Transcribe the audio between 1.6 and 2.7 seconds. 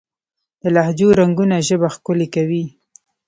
ژبه ښکلې کوي.